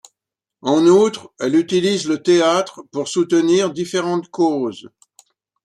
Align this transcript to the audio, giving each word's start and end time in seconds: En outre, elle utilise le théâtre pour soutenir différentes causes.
En 0.63 0.87
outre, 0.87 1.31
elle 1.39 1.53
utilise 1.53 2.07
le 2.07 2.23
théâtre 2.23 2.81
pour 2.91 3.07
soutenir 3.07 3.69
différentes 3.71 4.29
causes. 4.31 4.89